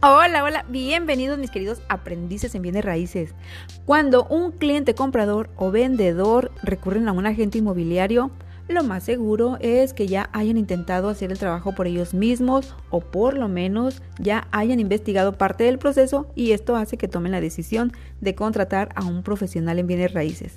Hola, 0.00 0.44
hola, 0.44 0.64
bienvenidos 0.68 1.40
mis 1.40 1.50
queridos 1.50 1.82
aprendices 1.88 2.54
en 2.54 2.62
bienes 2.62 2.84
raíces. 2.84 3.34
Cuando 3.84 4.26
un 4.26 4.52
cliente 4.52 4.94
comprador 4.94 5.50
o 5.56 5.72
vendedor 5.72 6.52
recurren 6.62 7.08
a 7.08 7.12
un 7.12 7.26
agente 7.26 7.58
inmobiliario, 7.58 8.30
lo 8.68 8.84
más 8.84 9.02
seguro 9.02 9.56
es 9.60 9.94
que 9.94 10.06
ya 10.06 10.30
hayan 10.32 10.56
intentado 10.56 11.08
hacer 11.08 11.32
el 11.32 11.38
trabajo 11.38 11.74
por 11.74 11.88
ellos 11.88 12.14
mismos 12.14 12.76
o 12.90 13.00
por 13.00 13.34
lo 13.34 13.48
menos 13.48 14.00
ya 14.20 14.46
hayan 14.52 14.78
investigado 14.78 15.36
parte 15.36 15.64
del 15.64 15.80
proceso 15.80 16.30
y 16.36 16.52
esto 16.52 16.76
hace 16.76 16.96
que 16.96 17.08
tomen 17.08 17.32
la 17.32 17.40
decisión 17.40 17.92
de 18.20 18.36
contratar 18.36 18.90
a 18.94 19.04
un 19.04 19.24
profesional 19.24 19.80
en 19.80 19.88
bienes 19.88 20.14
raíces. 20.14 20.52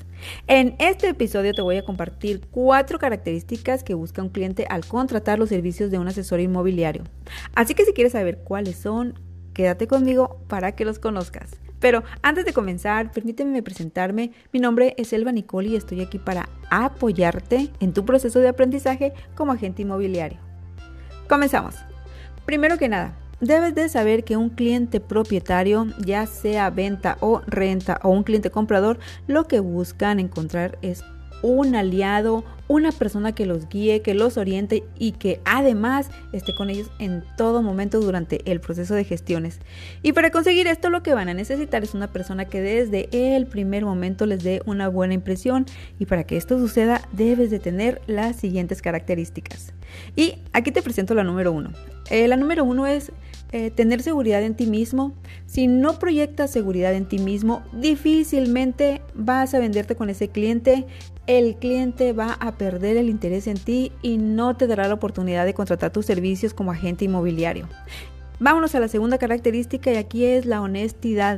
En 0.46 0.76
este 0.78 1.10
episodio 1.10 1.54
te 1.54 1.64
voy 1.64 1.78
a 1.78 1.86
compartir 1.86 2.42
cuatro 2.52 3.00
características 3.00 3.84
que 3.84 3.96
busca 3.96 4.22
un 4.22 4.30
cliente 4.30 4.68
al 4.70 4.86
contratar 4.86 5.40
los 5.40 5.50
servicios 5.50 5.90
de 5.90 5.98
un 5.98 6.08
asesor 6.08 6.42
inmobiliario. 6.42 7.06
Así 7.56 7.74
que 7.74 7.86
si 7.86 7.94
quieres 7.94 8.12
saber 8.12 8.40
cuáles 8.44 8.76
son, 8.76 9.16
Quédate 9.62 9.86
conmigo 9.86 10.40
para 10.48 10.72
que 10.72 10.86
los 10.86 10.98
conozcas. 10.98 11.52
Pero 11.80 12.02
antes 12.24 12.46
de 12.46 12.52
comenzar, 12.52 13.12
permíteme 13.12 13.62
presentarme. 13.62 14.32
Mi 14.52 14.60
nombre 14.60 14.96
es 14.98 15.14
Elba 15.14 15.32
Nicole 15.32 15.70
y 15.70 15.76
estoy 15.76 16.02
aquí 16.02 16.18
para 16.18 16.50
apoyarte 16.72 17.70
en 17.80 17.94
tu 17.94 18.04
proceso 18.04 18.40
de 18.40 18.48
aprendizaje 18.48 19.14
como 19.36 19.52
agente 19.52 19.84
inmobiliario. 19.84 20.40
Comenzamos. 21.30 21.76
Primero 22.44 22.80
que 22.80 22.90
nada, 22.90 23.14
debes 23.40 23.76
de 23.76 23.88
saber 23.88 24.24
que 24.24 24.36
un 24.36 24.50
cliente 24.50 25.00
propietario, 25.00 25.86
ya 26.04 26.26
sea 26.26 26.72
venta 26.72 27.20
o 27.20 27.44
renta 27.46 28.00
o 28.02 28.10
un 28.10 28.24
cliente 28.24 28.50
comprador, 28.50 28.98
lo 29.28 29.48
que 29.48 29.60
buscan 29.60 30.20
encontrar 30.20 30.80
es 30.82 31.04
un 31.42 31.76
aliado, 31.76 32.44
una 32.68 32.92
persona 32.92 33.34
que 33.34 33.46
los 33.46 33.68
guíe, 33.68 34.02
que 34.02 34.14
los 34.14 34.38
oriente 34.38 34.84
y 34.98 35.14
que 35.14 35.42
además 35.44 36.10
esté 36.32 36.56
con 36.56 36.70
ellos 36.70 36.90
en 37.00 37.24
todo 37.38 37.62
momento 37.62 38.00
durante 38.00 38.50
el 38.50 38.62
proceso 38.62 38.94
de 38.94 39.04
gestiones. 39.04 39.60
Y 40.02 40.14
para 40.14 40.32
conseguir 40.32 40.68
esto 40.68 40.90
lo 40.90 41.04
que 41.04 41.14
van 41.14 41.30
a 41.30 41.34
necesitar 41.34 41.84
es 41.84 41.94
una 41.94 42.12
persona 42.12 42.46
que 42.46 42.62
desde 42.62 43.10
el 43.12 43.46
primer 43.48 43.84
momento 43.84 44.26
les 44.26 44.44
dé 44.44 44.62
una 44.66 44.88
buena 44.88 45.14
impresión 45.14 45.66
y 46.00 46.06
para 46.06 46.24
que 46.24 46.38
esto 46.38 46.58
suceda 46.58 47.08
debes 47.12 47.52
de 47.52 47.60
tener 47.60 48.02
las 48.08 48.38
siguientes 48.38 48.82
características. 48.82 49.74
Y 50.16 50.36
aquí 50.54 50.72
te 50.72 50.82
presento 50.82 51.14
la 51.14 51.24
número 51.24 51.52
uno. 51.52 51.72
Eh, 52.10 52.28
la 52.28 52.38
número 52.38 52.64
uno 52.64 52.88
es 52.88 53.12
eh, 53.52 53.70
tener 53.70 54.02
seguridad 54.02 54.44
en 54.44 54.56
ti 54.56 54.66
mismo. 54.66 55.14
Si 55.46 55.68
no 55.68 56.00
proyectas 56.00 56.52
seguridad 56.52 56.94
en 56.94 57.06
ti 57.06 57.20
mismo, 57.20 57.64
difícilmente 57.74 59.02
vas 59.14 59.54
a 59.54 59.60
venderte 59.60 59.96
con 59.96 60.10
ese 60.10 60.30
cliente. 60.30 60.86
El 61.28 61.56
cliente 61.56 62.14
va 62.14 62.34
a 62.40 62.58
perder 62.58 62.98
el 62.98 63.10
interés 63.10 63.48
en 63.48 63.58
ti 63.58 63.92
y 64.02 64.18
no 64.18 64.56
te 64.56 64.68
dará 64.68 64.88
la 64.88 64.94
oportunidad 64.94 65.46
de 65.46 65.54
contratar 65.54 65.92
tus 65.92 66.06
servicios 66.06 66.54
como 66.54 66.72
agente 66.72 67.06
inmobiliario. 67.06 67.68
Vámonos 68.42 68.74
a 68.74 68.80
la 68.80 68.88
segunda 68.88 69.20
característica 69.20 69.92
y 69.94 69.98
aquí 69.98 70.26
es 70.26 70.48
la 70.48 70.62
honestidad. 70.62 71.38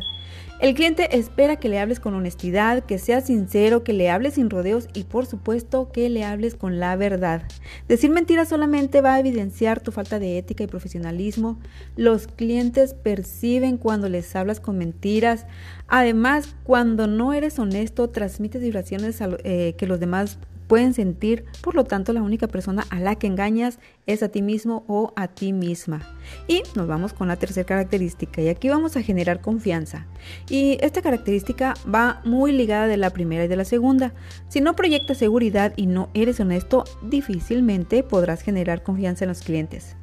El 0.62 0.74
cliente 0.74 1.18
espera 1.18 1.58
que 1.58 1.68
le 1.68 1.78
hables 1.78 2.00
con 2.00 2.14
honestidad, 2.14 2.86
que 2.86 2.98
seas 2.98 3.26
sincero, 3.26 3.84
que 3.84 3.92
le 3.92 4.10
hables 4.10 4.36
sin 4.36 4.50
rodeos 4.50 4.88
y 4.94 5.04
por 5.04 5.26
supuesto 5.26 5.92
que 5.92 6.10
le 6.10 6.24
hables 6.24 6.56
con 6.56 6.80
la 6.80 6.96
verdad. 6.96 7.42
Decir 7.90 8.10
mentiras 8.10 8.48
solamente 8.48 9.02
va 9.02 9.16
a 9.16 9.20
evidenciar 9.20 9.82
tu 9.82 9.92
falta 9.92 10.18
de 10.18 10.38
ética 10.38 10.64
y 10.64 10.68
profesionalismo. 10.68 11.60
Los 11.98 12.28
clientes 12.28 12.94
perciben 12.94 13.76
cuando 13.76 14.08
les 14.08 14.34
hablas 14.38 14.62
con 14.62 14.78
mentiras. 14.78 15.46
Además, 15.90 16.56
cuando 16.64 17.06
no 17.08 17.34
eres 17.34 17.60
honesto, 17.60 18.12
transmites 18.12 18.62
vibraciones 18.62 19.20
eh, 19.44 19.76
que 19.78 19.88
los 19.88 20.00
demás 20.00 20.38
pueden 20.68 20.94
sentir, 20.94 21.46
por 21.62 21.76
lo 21.76 21.84
tanto 21.84 22.14
la 22.14 22.22
única 22.22 22.48
persona 22.48 22.86
a 22.90 23.00
la 23.00 23.16
que 23.16 23.28
engañas 23.28 23.80
es 24.06 24.24
a 24.24 24.30
ti 24.30 24.42
mismo 24.42 24.84
o 24.88 25.14
a 25.16 25.28
ti 25.28 25.54
misma. 25.54 26.02
Y 26.48 26.64
nos 26.76 26.88
vamos 26.88 27.14
con 27.14 27.28
la 27.28 27.38
tercera 27.38 27.66
característica 27.66 28.42
y 28.42 28.50
aquí 28.50 28.70
vamos 28.70 28.96
a 28.98 29.02
generar 29.02 29.42
confianza. 29.42 30.08
Y 30.50 30.78
esta 30.82 31.02
característica 31.02 31.74
va 31.94 32.22
muy 32.26 32.52
ligada 32.52 32.88
de 32.88 32.98
la 32.98 33.12
primera 33.12 33.46
y 33.46 33.48
de 33.48 33.56
la 33.56 33.66
segunda. 33.66 34.14
Si 34.50 34.62
no 34.62 34.76
proyectas 34.76 35.18
seguridad 35.18 35.74
y 35.76 35.88
no 35.88 36.10
eres 36.14 36.40
honesto, 36.40 36.86
difícilmente 37.02 38.04
podrás 38.04 38.42
generar 38.42 38.84
confianza 38.84 39.26
en 39.26 39.30
los 39.30 39.42
clientes. 39.42 39.96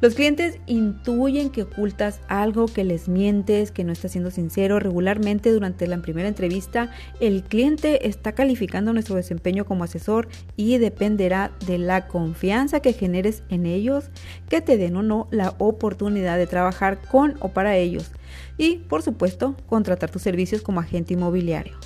Los 0.00 0.14
clientes 0.14 0.58
intuyen 0.66 1.50
que 1.50 1.62
ocultas 1.62 2.20
algo, 2.28 2.66
que 2.66 2.84
les 2.84 3.08
mientes, 3.08 3.70
que 3.70 3.84
no 3.84 3.92
estás 3.92 4.12
siendo 4.12 4.30
sincero. 4.30 4.78
Regularmente 4.78 5.52
durante 5.52 5.86
la 5.86 5.98
primera 5.98 6.28
entrevista, 6.28 6.90
el 7.20 7.42
cliente 7.42 8.06
está 8.08 8.32
calificando 8.32 8.92
nuestro 8.92 9.16
desempeño 9.16 9.64
como 9.64 9.84
asesor 9.84 10.28
y 10.56 10.78
dependerá 10.78 11.52
de 11.66 11.78
la 11.78 12.08
confianza 12.08 12.80
que 12.80 12.92
generes 12.92 13.42
en 13.48 13.66
ellos, 13.66 14.10
que 14.48 14.60
te 14.60 14.76
den 14.76 14.96
o 14.96 15.02
no 15.02 15.28
la 15.30 15.54
oportunidad 15.58 16.36
de 16.36 16.46
trabajar 16.46 16.98
con 17.00 17.36
o 17.40 17.48
para 17.48 17.76
ellos. 17.76 18.10
Y, 18.58 18.76
por 18.76 19.02
supuesto, 19.02 19.56
contratar 19.66 20.10
tus 20.10 20.22
servicios 20.22 20.62
como 20.62 20.80
agente 20.80 21.14
inmobiliario. 21.14 21.76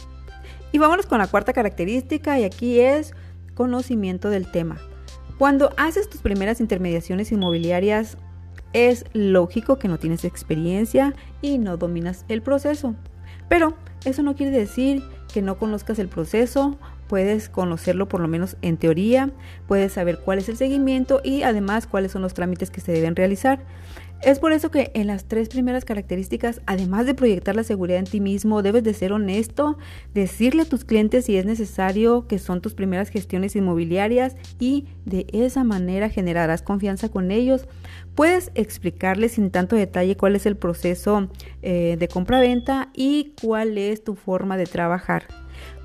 Y 0.73 0.79
vámonos 0.79 1.07
con 1.07 1.19
la 1.19 1.27
cuarta 1.27 1.53
característica 1.53 2.39
y 2.39 2.45
aquí 2.45 2.81
es 2.81 3.13
conocimiento 3.55 4.31
del 4.31 4.51
tema. 4.51 4.81
Cuando 5.41 5.73
haces 5.79 6.11
tus 6.11 6.21
primeras 6.21 6.61
intermediaciones 6.61 7.33
inmobiliarias, 7.33 8.19
es 8.75 9.07
lógico 9.15 9.79
que 9.79 9.89
no 9.89 9.99
tienes 9.99 10.27
experiencia 10.27 11.15
y 11.41 11.57
no 11.57 11.79
dominas 11.79 12.27
el 12.29 12.43
proceso. 12.43 12.95
Pero 13.49 13.75
eso 14.05 14.23
no 14.23 14.37
quiere 14.37 14.53
decir 14.53 15.03
que 15.33 15.41
no 15.41 15.57
conozcas 15.57 15.99
el 15.99 16.09
proceso, 16.09 16.77
puedes 17.09 17.49
conocerlo 17.49 18.07
por 18.07 18.21
lo 18.21 18.29
menos 18.29 18.59
en 18.61 18.77
teoría, 18.77 19.31
puedes 19.67 19.95
saber 19.95 20.19
cuál 20.19 20.41
es 20.41 20.51
el 20.51 20.59
seguimiento 20.59 21.23
y 21.25 21.43
además 21.43 21.87
cuáles 21.87 22.13
son 22.13 22.21
los 22.21 22.35
trámites 22.35 22.71
que 22.71 22.83
se 22.83 22.93
deben 22.93 23.17
realizar. 23.17 23.61
Es 24.23 24.39
por 24.39 24.53
eso 24.53 24.71
que 24.71 24.91
en 24.93 25.07
las 25.07 25.25
tres 25.25 25.49
primeras 25.49 25.87
características, 25.87 26.61
además 26.67 27.07
de 27.07 27.15
proyectar 27.15 27.57
la 27.57 27.65
seguridad 27.65 27.99
en 27.99 28.05
ti 28.05 28.21
mismo, 28.21 28.61
debes 28.61 28.85
de 28.85 28.93
ser 28.93 29.15
honesto, 29.15 29.79
decirle 30.13 30.63
a 30.63 30.65
tus 30.67 30.85
clientes 30.85 31.25
si 31.25 31.39
es 31.39 31.47
necesario 31.47 32.27
que 32.27 32.39
son 32.39 32.61
tus 32.61 32.75
primeras 32.75 33.09
gestiones 33.09 33.57
inmobiliarias 33.57 34.37
y 34.59 34.89
de 35.07 35.27
esa 35.33 35.65
manera 35.65 36.11
generarás 36.11 36.61
confianza 36.61 37.09
con 37.09 37.31
ellos. 37.31 37.67
Puedes 38.15 38.53
explicarles 38.55 39.33
sin 39.33 39.51
tanto 39.51 39.75
detalle 39.75 40.19
cuál 40.19 40.37
es 40.37 40.45
el 40.45 40.59
proceso 40.59 41.31
eh, 41.63 41.97
de 41.99 42.09
compra-venta 42.09 42.91
y 42.95 43.33
cuál 43.41 43.79
es 43.79 44.05
tu 44.05 44.17
forma 44.17 44.59
de 44.59 44.67
trabajar. 44.67 45.25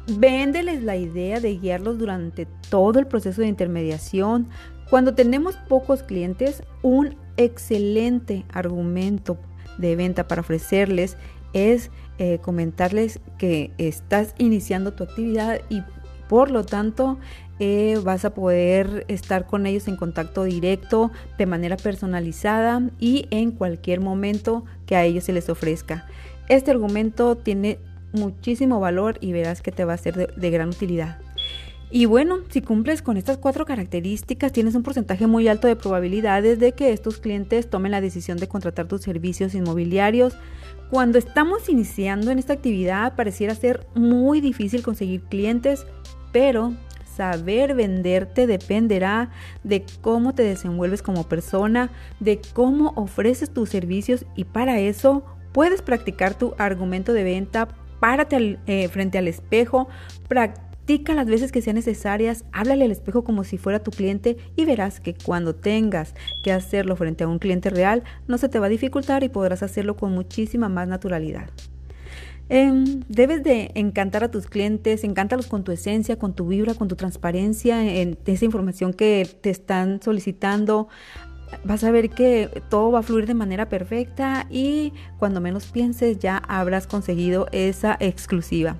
Véndeles 0.08 0.84
la 0.84 0.98
idea 0.98 1.40
de 1.40 1.58
guiarlos 1.58 1.98
durante 1.98 2.48
todo 2.70 3.00
el 3.00 3.08
proceso 3.08 3.42
de 3.42 3.48
intermediación. 3.48 4.50
Cuando 4.90 5.16
tenemos 5.16 5.56
pocos 5.56 6.04
clientes, 6.04 6.64
un 6.82 7.16
excelente 7.38 8.46
argumento 8.54 9.38
de 9.78 9.96
venta 9.96 10.28
para 10.28 10.42
ofrecerles 10.42 11.18
es 11.54 11.90
eh, 12.18 12.40
comentarles 12.42 13.20
que 13.38 13.72
estás 13.78 14.36
iniciando 14.38 14.94
tu 14.94 15.04
actividad 15.04 15.60
y 15.70 15.84
por 16.30 16.52
lo 16.52 16.66
tanto 16.66 17.18
eh, 17.60 18.00
vas 18.04 18.26
a 18.26 18.34
poder 18.34 19.06
estar 19.08 19.48
con 19.48 19.66
ellos 19.66 19.88
en 19.88 19.96
contacto 19.96 20.44
directo 20.44 21.12
de 21.38 21.46
manera 21.46 21.78
personalizada 21.78 22.82
y 23.00 23.28
en 23.32 23.52
cualquier 23.52 24.02
momento 24.02 24.66
que 24.86 24.96
a 24.96 25.04
ellos 25.06 25.24
se 25.24 25.34
les 25.34 25.50
ofrezca. 25.50 26.06
Este 26.50 26.72
argumento 26.72 27.36
tiene 27.38 27.80
muchísimo 28.14 28.80
valor 28.80 29.18
y 29.22 29.32
verás 29.32 29.62
que 29.62 29.72
te 29.72 29.86
va 29.86 29.94
a 29.94 29.98
ser 29.98 30.36
de 30.36 30.52
gran 30.52 30.70
utilidad. 30.70 31.25
Y 31.92 32.06
bueno, 32.08 32.40
si 32.50 32.62
cumples 32.62 33.02
con 33.02 33.16
estas 33.16 33.38
cuatro 33.38 33.66
características, 33.66 34.52
tienes 34.52 34.76
un 34.76 34.84
porcentaje 34.84 35.28
muy 35.28 35.48
alto 35.48 35.68
de 35.68 35.76
probabilidades 35.76 36.60
de 36.60 36.72
que 36.72 36.92
estos 36.92 37.20
clientes 37.20 37.70
tomen 37.70 37.92
la 37.92 38.02
decisión 38.02 38.38
de 38.38 38.48
contratar 38.48 38.88
tus 38.88 39.02
servicios 39.02 39.54
inmobiliarios. 39.54 40.36
Cuando 40.90 41.18
estamos 41.18 41.70
iniciando 41.70 42.32
en 42.32 42.40
esta 42.40 42.54
actividad, 42.54 43.16
pareciera 43.16 43.54
ser 43.56 43.86
muy 43.96 44.42
difícil 44.42 44.82
conseguir 44.82 45.22
clientes, 45.24 45.86
pero 46.32 46.74
saber 47.16 47.76
venderte 47.76 48.46
dependerá 48.46 49.30
de 49.64 49.86
cómo 50.02 50.34
te 50.34 50.44
desenvuelves 50.44 51.02
como 51.02 51.24
persona, 51.24 51.92
de 52.20 52.42
cómo 52.54 52.94
ofreces 52.96 53.54
tus 53.54 53.70
servicios 53.70 54.26
y 54.36 54.44
para 54.44 54.80
eso 54.80 55.24
puedes 55.54 55.82
practicar 55.82 56.38
tu 56.38 56.54
argumento 56.58 57.14
de 57.14 57.24
venta, 57.24 57.70
párate 58.00 58.60
eh, 58.68 58.90
frente 58.90 59.18
al 59.18 59.28
espejo, 59.28 59.88
Practica 60.86 61.16
las 61.16 61.26
veces 61.26 61.52
que 61.52 61.64
sean 61.64 61.78
necesarias, 61.78 62.46
háblale 62.52 62.86
al 62.86 62.92
espejo 62.92 63.24
como 63.24 63.44
si 63.44 63.58
fuera 63.58 63.82
tu 63.82 63.90
cliente 63.90 64.38
y 64.56 64.66
verás 64.66 65.00
que 65.00 65.16
cuando 65.16 65.56
tengas 65.56 66.14
que 66.44 66.52
hacerlo 66.52 66.96
frente 66.96 67.24
a 67.24 67.28
un 67.28 67.40
cliente 67.40 67.72
real, 67.72 68.04
no 68.28 68.38
se 68.38 68.50
te 68.50 68.60
va 68.60 68.68
a 68.68 68.70
dificultar 68.70 69.24
y 69.24 69.30
podrás 69.30 69.64
hacerlo 69.64 69.96
con 69.96 70.12
muchísima 70.12 70.70
más 70.70 70.88
naturalidad. 70.88 71.50
Em, 72.50 73.02
debes 73.10 73.42
de 73.42 73.72
encantar 73.74 74.24
a 74.24 74.30
tus 74.30 74.46
clientes, 74.46 75.04
encántalos 75.04 75.48
con 75.48 75.64
tu 75.64 75.72
esencia, 75.72 76.20
con 76.20 76.36
tu 76.36 76.50
vibra, 76.50 76.76
con 76.76 76.88
tu 76.88 76.96
transparencia, 76.96 77.84
en 77.84 78.16
esa 78.28 78.46
información 78.46 78.94
que 78.94 79.28
te 79.42 79.50
están 79.50 80.04
solicitando. 80.04 80.88
Vas 81.64 81.84
a 81.84 81.90
ver 81.90 82.12
que 82.12 82.62
todo 82.70 82.92
va 82.92 83.00
a 83.00 83.02
fluir 83.02 83.26
de 83.26 83.34
manera 83.34 83.70
perfecta 83.70 84.46
y 84.52 84.94
cuando 85.18 85.42
menos 85.42 85.66
pienses 85.66 86.20
ya 86.20 86.38
habrás 86.38 86.86
conseguido 86.86 87.48
esa 87.52 87.98
exclusiva. 88.00 88.78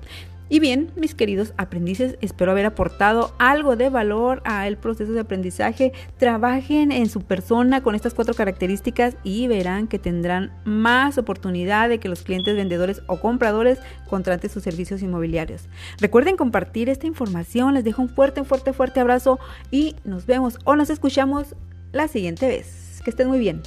Y 0.48 0.60
bien, 0.60 0.92
mis 0.94 1.14
queridos 1.14 1.52
aprendices, 1.56 2.16
espero 2.20 2.52
haber 2.52 2.66
aportado 2.66 3.34
algo 3.38 3.74
de 3.74 3.88
valor 3.88 4.42
al 4.44 4.76
proceso 4.76 5.12
de 5.12 5.20
aprendizaje. 5.20 5.92
Trabajen 6.18 6.92
en 6.92 7.08
su 7.08 7.22
persona 7.22 7.82
con 7.82 7.96
estas 7.96 8.14
cuatro 8.14 8.34
características 8.34 9.16
y 9.24 9.48
verán 9.48 9.88
que 9.88 9.98
tendrán 9.98 10.52
más 10.64 11.18
oportunidad 11.18 11.88
de 11.88 11.98
que 11.98 12.08
los 12.08 12.22
clientes 12.22 12.54
vendedores 12.54 13.02
o 13.08 13.18
compradores 13.18 13.80
contraten 14.08 14.48
sus 14.48 14.62
servicios 14.62 15.02
inmobiliarios. 15.02 15.68
Recuerden 15.98 16.36
compartir 16.36 16.88
esta 16.88 17.08
información. 17.08 17.74
Les 17.74 17.82
dejo 17.82 18.02
un 18.02 18.08
fuerte, 18.08 18.44
fuerte, 18.44 18.72
fuerte 18.72 19.00
abrazo 19.00 19.40
y 19.72 19.96
nos 20.04 20.26
vemos 20.26 20.58
o 20.64 20.76
nos 20.76 20.90
escuchamos 20.90 21.56
la 21.92 22.06
siguiente 22.06 22.46
vez. 22.46 23.00
Que 23.04 23.10
estén 23.10 23.28
muy 23.28 23.40
bien. 23.40 23.62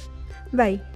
Bye. 0.52 0.89